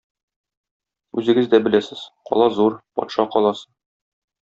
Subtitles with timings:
[1.21, 2.03] Үзегез дә беләсез,
[2.33, 3.69] кала зур, патша каласы.